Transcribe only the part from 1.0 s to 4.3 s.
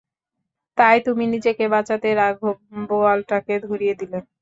তুমি নিজেকে বাঁচাতে রাঘব বোয়ালটাকে ধরিয়ে দিলে।